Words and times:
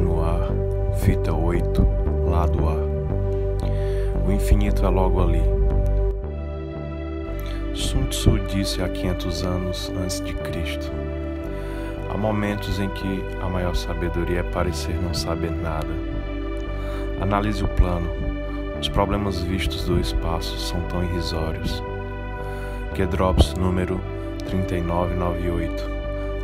no 0.00 0.22
ar, 0.24 0.50
fita 0.96 1.32
8, 1.32 1.86
lado 2.28 2.68
A. 2.68 4.26
O 4.26 4.32
infinito 4.32 4.84
é 4.84 4.88
logo 4.88 5.22
ali. 5.22 5.42
Sun 7.74 8.04
Tzu 8.06 8.38
disse 8.48 8.82
há 8.82 8.88
500 8.88 9.42
anos 9.44 9.92
antes 9.96 10.20
de 10.20 10.34
Cristo. 10.34 10.90
Há 12.12 12.16
momentos 12.16 12.80
em 12.80 12.88
que 12.88 13.24
a 13.40 13.48
maior 13.48 13.74
sabedoria 13.74 14.40
é 14.40 14.42
parecer 14.42 14.94
não 15.00 15.14
saber 15.14 15.50
nada. 15.50 15.94
Analise 17.20 17.62
o 17.62 17.68
plano. 17.68 18.08
Os 18.80 18.88
problemas 18.88 19.40
vistos 19.40 19.84
do 19.84 20.00
espaço 20.00 20.58
são 20.58 20.80
tão 20.82 21.04
irrisórios. 21.04 21.82
Que 22.94 23.06
drops 23.06 23.54
número 23.54 24.00
3998. 24.48 25.90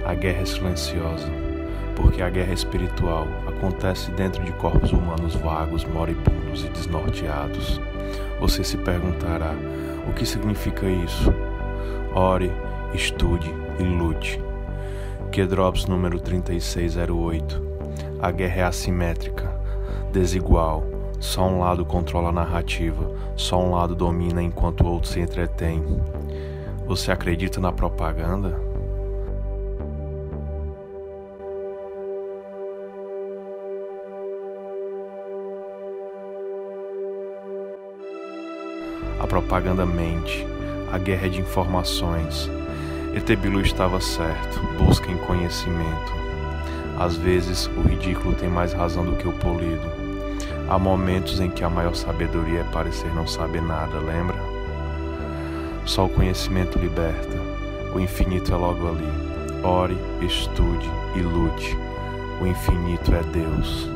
A 0.04 0.14
guerra 0.14 0.42
é 0.42 0.44
silenciosa 0.44 1.55
porque 1.96 2.22
a 2.22 2.30
guerra 2.30 2.52
espiritual 2.52 3.26
acontece 3.48 4.10
dentro 4.12 4.44
de 4.44 4.52
corpos 4.52 4.92
humanos 4.92 5.34
vagos, 5.34 5.84
moribundos 5.84 6.64
e 6.64 6.68
desnorteados. 6.68 7.80
Você 8.38 8.62
se 8.62 8.76
perguntará: 8.76 9.54
o 10.08 10.12
que 10.12 10.24
significa 10.24 10.86
isso? 10.86 11.34
Ore, 12.14 12.52
estude 12.94 13.52
e 13.78 13.82
lute. 13.82 14.40
Kedrops 15.32 15.86
número 15.86 16.20
3608. 16.20 17.60
A 18.20 18.30
guerra 18.30 18.60
é 18.60 18.64
assimétrica, 18.64 19.50
desigual. 20.12 20.84
Só 21.18 21.48
um 21.48 21.60
lado 21.60 21.84
controla 21.84 22.28
a 22.28 22.32
narrativa, 22.32 23.10
só 23.36 23.58
um 23.58 23.72
lado 23.72 23.94
domina 23.94 24.42
enquanto 24.42 24.82
o 24.82 24.86
outro 24.86 25.08
se 25.08 25.18
entretém. 25.18 25.82
Você 26.86 27.10
acredita 27.10 27.58
na 27.58 27.72
propaganda? 27.72 28.75
A 39.26 39.28
propaganda 39.28 39.84
mente, 39.84 40.46
a 40.92 40.98
guerra 40.98 41.26
é 41.26 41.28
de 41.28 41.40
informações. 41.40 42.48
Etebilu 43.12 43.60
estava 43.60 44.00
certo, 44.00 44.60
busquem 44.78 45.16
conhecimento. 45.16 46.14
Às 46.96 47.16
vezes, 47.16 47.66
o 47.76 47.80
ridículo 47.80 48.36
tem 48.36 48.48
mais 48.48 48.72
razão 48.72 49.04
do 49.04 49.16
que 49.16 49.26
o 49.26 49.32
polido. 49.32 49.90
Há 50.68 50.78
momentos 50.78 51.40
em 51.40 51.50
que 51.50 51.64
a 51.64 51.68
maior 51.68 51.96
sabedoria 51.96 52.60
é 52.60 52.72
parecer 52.72 53.12
não 53.16 53.26
saber 53.26 53.62
nada, 53.62 53.98
lembra? 53.98 54.38
Só 55.84 56.06
o 56.06 56.08
conhecimento 56.08 56.78
liberta. 56.78 57.36
O 57.92 57.98
infinito 57.98 58.54
é 58.54 58.56
logo 58.56 58.88
ali. 58.88 59.10
Ore, 59.64 59.98
estude 60.20 60.88
e 61.16 61.20
lute. 61.20 61.76
O 62.40 62.46
infinito 62.46 63.12
é 63.12 63.24
Deus. 63.24 63.95